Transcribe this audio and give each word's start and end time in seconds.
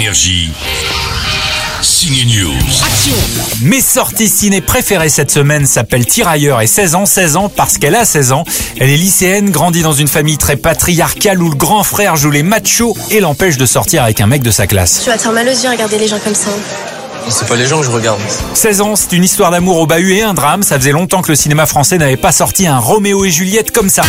Énergie. 0.00 0.50
Signe 1.82 2.24
News. 2.24 2.54
Mes 3.60 3.82
sorties 3.82 4.28
ciné 4.28 4.62
préférées 4.62 5.10
cette 5.10 5.30
semaine 5.30 5.66
s'appelle 5.66 6.06
Tirailleurs 6.06 6.62
et 6.62 6.66
16 6.66 6.94
ans, 6.94 7.04
16 7.04 7.36
ans 7.36 7.50
parce 7.54 7.76
qu'elle 7.76 7.94
a 7.94 8.06
16 8.06 8.32
ans. 8.32 8.44
Elle 8.78 8.88
est 8.88 8.96
lycéenne, 8.96 9.50
grandit 9.50 9.82
dans 9.82 9.92
une 9.92 10.08
famille 10.08 10.38
très 10.38 10.56
patriarcale 10.56 11.42
où 11.42 11.50
le 11.50 11.54
grand 11.54 11.84
frère 11.84 12.16
joue 12.16 12.30
les 12.30 12.42
machos 12.42 12.96
et 13.10 13.20
l'empêche 13.20 13.58
de 13.58 13.66
sortir 13.66 14.02
avec 14.02 14.22
un 14.22 14.26
mec 14.26 14.42
de 14.42 14.50
sa 14.50 14.66
classe. 14.66 15.02
Tu 15.04 15.10
vas 15.10 15.18
te 15.18 15.22
faire 15.22 15.32
mal 15.32 15.46
aux 15.46 15.50
yeux 15.50 15.68
à 15.68 15.72
regarder 15.72 15.98
les 15.98 16.08
gens 16.08 16.18
comme 16.24 16.34
ça. 16.34 16.50
C'est 17.28 17.46
pas 17.46 17.56
les 17.56 17.66
gens 17.66 17.80
que 17.80 17.86
je 17.86 17.90
regarde. 17.90 18.20
16 18.54 18.80
ans, 18.80 18.96
c'est 18.96 19.12
une 19.12 19.24
histoire 19.24 19.50
d'amour 19.50 19.80
au 19.80 19.86
bahut 19.86 20.14
et 20.14 20.22
un 20.22 20.32
drame. 20.32 20.62
Ça 20.62 20.78
faisait 20.78 20.92
longtemps 20.92 21.20
que 21.20 21.28
le 21.28 21.36
cinéma 21.36 21.66
français 21.66 21.98
n'avait 21.98 22.16
pas 22.16 22.32
sorti 22.32 22.66
un 22.66 22.78
Roméo 22.78 23.26
et 23.26 23.30
Juliette 23.30 23.70
comme 23.70 23.90
ça. 23.90 24.04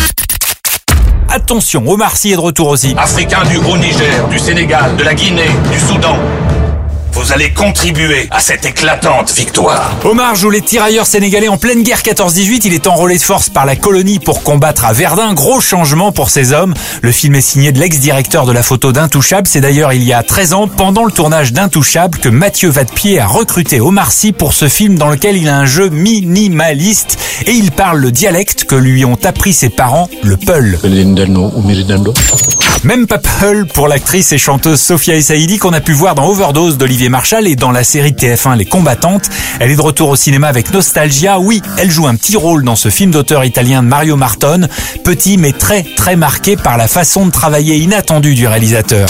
Attention, 1.34 1.82
Omar 1.88 2.14
Sy 2.14 2.32
est 2.32 2.36
de 2.36 2.40
retour 2.40 2.68
aussi. 2.68 2.94
Africains 2.98 3.42
du 3.44 3.56
Haut-Niger, 3.56 4.28
du 4.28 4.38
Sénégal, 4.38 4.94
de 4.96 5.02
la 5.02 5.14
Guinée, 5.14 5.48
du 5.72 5.80
Soudan. 5.80 6.14
Vous 7.12 7.30
allez 7.30 7.52
contribuer 7.52 8.26
à 8.30 8.40
cette 8.40 8.64
éclatante 8.64 9.32
victoire. 9.34 9.94
Omar 10.04 10.34
joue 10.34 10.48
les 10.48 10.62
tirailleurs 10.62 11.06
sénégalais 11.06 11.48
en 11.48 11.58
pleine 11.58 11.82
guerre 11.82 12.00
14-18. 12.00 12.62
Il 12.64 12.72
est 12.72 12.86
enrôlé 12.86 13.18
de 13.18 13.22
force 13.22 13.50
par 13.50 13.66
la 13.66 13.76
colonie 13.76 14.18
pour 14.18 14.42
combattre 14.42 14.86
à 14.86 14.94
Verdun. 14.94 15.34
Gros 15.34 15.60
changement 15.60 16.10
pour 16.10 16.30
ces 16.30 16.52
hommes. 16.54 16.72
Le 17.02 17.12
film 17.12 17.34
est 17.34 17.42
signé 17.42 17.70
de 17.70 17.78
l'ex-directeur 17.78 18.46
de 18.46 18.52
la 18.52 18.62
photo 18.62 18.92
d'Intouchable. 18.92 19.46
C'est 19.46 19.60
d'ailleurs 19.60 19.92
il 19.92 20.02
y 20.02 20.14
a 20.14 20.22
13 20.22 20.54
ans, 20.54 20.68
pendant 20.68 21.04
le 21.04 21.12
tournage 21.12 21.52
d'Intouchable, 21.52 22.18
que 22.18 22.30
Mathieu 22.30 22.70
Vadepied 22.70 23.18
a 23.18 23.26
recruté 23.26 23.80
Omar 23.80 24.10
Sy 24.10 24.32
pour 24.32 24.54
ce 24.54 24.68
film 24.68 24.96
dans 24.96 25.10
lequel 25.10 25.36
il 25.36 25.48
a 25.50 25.58
un 25.58 25.66
jeu 25.66 25.90
minimaliste 25.90 27.18
et 27.46 27.52
il 27.52 27.72
parle 27.72 27.98
le 27.98 28.10
dialecte 28.10 28.64
que 28.64 28.74
lui 28.74 29.04
ont 29.04 29.18
appris 29.24 29.52
ses 29.52 29.68
parents, 29.68 30.08
le 30.22 30.38
Peul. 30.38 30.78
Même 32.84 33.06
pas 33.06 33.18
Peul 33.18 33.66
pour 33.66 33.86
l'actrice 33.86 34.32
et 34.32 34.38
chanteuse 34.38 34.80
Sophia 34.80 35.14
Essaidi 35.14 35.58
qu'on 35.58 35.72
a 35.72 35.80
pu 35.80 35.92
voir 35.92 36.14
dans 36.14 36.26
Overdose 36.26 36.78
d'Olivier 36.78 37.08
Marshall 37.08 37.46
et 37.46 37.54
dans 37.54 37.70
la 37.70 37.84
série 37.84 38.12
de 38.12 38.18
TF1 38.18 38.56
Les 38.56 38.64
Combattantes. 38.64 39.30
Elle 39.60 39.70
est 39.70 39.76
de 39.76 39.80
retour 39.80 40.08
au 40.08 40.16
cinéma 40.16 40.48
avec 40.48 40.72
Nostalgia. 40.72 41.38
Oui, 41.38 41.62
elle 41.78 41.90
joue 41.90 42.06
un 42.06 42.16
petit 42.16 42.36
rôle 42.36 42.64
dans 42.64 42.76
ce 42.76 42.88
film 42.88 43.12
d'auteur 43.12 43.44
italien 43.44 43.82
de 43.82 43.88
Mario 43.88 44.16
Martone. 44.16 44.68
Petit 45.04 45.36
mais 45.36 45.52
très 45.52 45.84
très 45.96 46.16
marqué 46.16 46.56
par 46.56 46.76
la 46.76 46.88
façon 46.88 47.26
de 47.26 47.30
travailler 47.30 47.76
inattendue 47.76 48.34
du 48.34 48.46
réalisateur. 48.46 49.08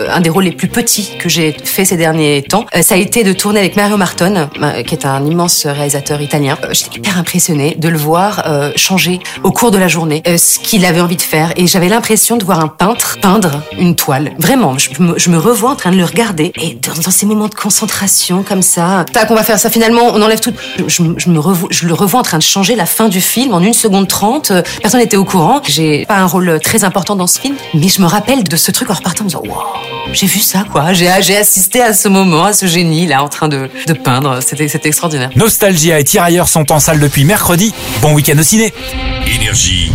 Euh, 0.00 0.08
un 0.10 0.20
des 0.20 0.30
rôles 0.30 0.44
les 0.44 0.52
plus 0.52 0.68
petits 0.68 1.16
que 1.18 1.28
j'ai 1.28 1.52
fait 1.52 1.84
ces 1.84 1.96
derniers 1.96 2.42
temps, 2.42 2.66
euh, 2.74 2.82
ça 2.82 2.94
a 2.94 2.98
été 2.98 3.24
de 3.24 3.32
tourner 3.32 3.60
avec 3.60 3.76
Mario 3.76 3.96
Martone, 3.96 4.48
euh, 4.62 4.82
qui 4.82 4.94
est 4.94 5.06
un 5.06 5.24
immense 5.24 5.66
réalisateur 5.66 6.20
italien. 6.20 6.56
J'étais 6.72 6.96
hyper 6.96 7.18
impressionnée 7.18 7.76
de 7.78 7.88
le 7.88 7.98
voir 7.98 8.44
changer 8.76 9.20
au 9.42 9.52
cours 9.52 9.70
de 9.70 9.78
la 9.78 9.88
journée 9.88 10.22
ce 10.24 10.58
qu'il 10.58 10.84
avait 10.84 11.00
envie 11.00 11.16
de 11.16 11.22
faire. 11.22 11.52
Et 11.56 11.66
j'avais 11.66 11.88
l'impression 11.88 12.36
de 12.36 12.44
voir 12.44 12.60
un 12.60 12.68
peintre 12.68 13.18
peindre 13.20 13.62
une 13.78 13.94
toile. 13.94 14.32
Vraiment, 14.38 14.76
je 14.78 15.30
me, 15.30 15.38
revois 15.38 15.70
en 15.70 15.76
train 15.76 15.90
de 15.90 15.96
le 15.96 16.04
regarder. 16.04 16.52
Et 16.60 16.74
dans, 16.74 16.94
dans, 16.94 17.10
ces 17.10 17.26
moments 17.26 17.48
de 17.48 17.54
concentration 17.54 18.42
comme 18.42 18.62
ça, 18.62 19.04
tac, 19.12 19.30
on 19.30 19.34
va 19.34 19.42
faire 19.42 19.58
ça 19.58 19.70
finalement, 19.70 20.02
on 20.12 20.22
enlève 20.22 20.40
tout. 20.40 20.52
Je, 20.86 21.02
je 21.16 21.28
me 21.28 21.38
revois, 21.38 21.68
je 21.70 21.86
le 21.86 21.94
revois 21.94 22.20
en 22.20 22.24
train 22.24 22.38
de 22.38 22.42
changer 22.42 22.74
la 22.76 22.86
fin 22.86 23.08
du 23.08 23.20
film 23.20 23.54
en 23.54 23.60
une 23.60 23.74
seconde 23.74 24.08
trente. 24.08 24.52
Personne 24.80 25.00
n'était 25.00 25.16
au 25.16 25.24
courant. 25.24 25.60
J'ai 25.66 26.06
pas 26.06 26.16
un 26.16 26.26
rôle 26.26 26.60
très 26.62 26.84
important 26.84 27.16
dans 27.16 27.26
ce 27.26 27.40
film, 27.40 27.56
mais 27.74 27.88
je 27.88 28.00
me 28.00 28.06
rappelle 28.06 28.44
de 28.44 28.56
ce 28.56 28.70
truc 28.70 28.90
en 28.90 28.94
repartant 28.94 29.22
en 29.22 29.24
me 29.24 29.28
disant, 29.28 29.42
wow 29.44 29.83
j'ai 30.12 30.26
vu 30.26 30.40
ça, 30.40 30.64
quoi. 30.70 30.92
J'ai, 30.92 31.08
assisté 31.08 31.80
à 31.80 31.92
ce 31.92 32.08
moment, 32.08 32.44
à 32.44 32.52
ce 32.52 32.66
génie, 32.66 33.06
là, 33.06 33.22
en 33.22 33.28
train 33.28 33.48
de, 33.48 33.68
de 33.86 33.92
peindre. 33.92 34.40
C'était, 34.42 34.68
c'était 34.68 34.88
extraordinaire. 34.88 35.30
Nostalgia 35.36 35.98
et 35.98 36.04
Tirailleurs 36.04 36.48
sont 36.48 36.70
en 36.72 36.78
salle 36.78 37.00
depuis 37.00 37.24
mercredi. 37.24 37.74
Bon 38.00 38.12
week-end 38.14 38.38
au 38.38 38.42
ciné. 38.42 38.72
Énergie. 39.26 39.90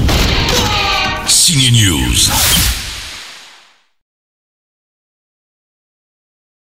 Signe 1.27 1.71
News. 1.71 2.78